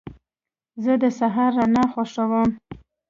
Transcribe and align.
زه 0.83 0.93
د 1.03 1.05
سهار 1.19 1.51
رڼا 1.59 1.83
خوښوم. 1.93 2.49